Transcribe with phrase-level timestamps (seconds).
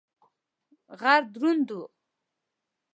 [1.01, 1.79] غږ دروند و.